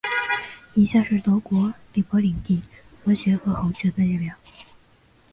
[0.73, 2.59] 以下是德国利珀领地
[3.03, 4.33] 伯爵和侯爵的列表。